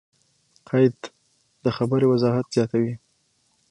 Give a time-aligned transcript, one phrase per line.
[0.69, 0.97] قید؛
[1.63, 2.93] د خبري وضاحت زیاتوي.